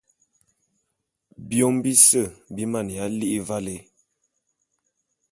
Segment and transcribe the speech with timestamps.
[1.47, 3.77] Biôm bise bi maneya li'i valé.